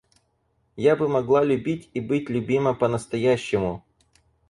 [0.81, 3.85] Я бы могла любить и быть любима по-настоящему.